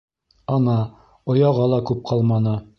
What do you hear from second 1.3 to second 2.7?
ояға ла күп ҡалманы.